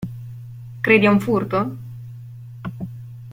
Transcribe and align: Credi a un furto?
Credi 0.87 1.05
a 1.05 1.11
un 1.11 1.19
furto? 1.25 1.61